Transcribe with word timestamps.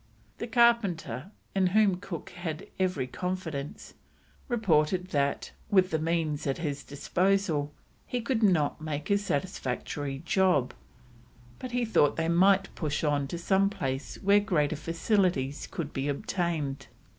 The 0.39 0.47
carpenter, 0.47 1.29
in 1.55 1.67
whom 1.77 1.97
Cook 1.97 2.31
had 2.31 2.65
every 2.79 3.05
confidence, 3.05 3.93
reported 4.47 5.09
that, 5.09 5.51
with 5.69 5.91
the 5.91 5.99
means 5.99 6.47
at 6.47 6.57
his 6.57 6.83
disposal, 6.83 7.71
he 8.07 8.19
could 8.19 8.41
not 8.41 8.81
make 8.81 9.11
a 9.11 9.17
satisfactory 9.19 10.23
job, 10.25 10.73
but 11.59 11.69
he 11.69 11.85
thought 11.85 12.15
they 12.15 12.29
might 12.29 12.73
push 12.73 13.03
on 13.03 13.27
to 13.27 13.37
some 13.37 13.69
place 13.69 14.15
where 14.23 14.39
greater 14.39 14.75
facilities 14.75 15.67
could 15.69 15.93
be 15.93 16.07
obtained. 16.07 16.87